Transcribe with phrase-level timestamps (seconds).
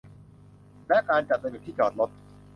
[0.87, 2.09] และการจัดระเบียบที่จอดรถ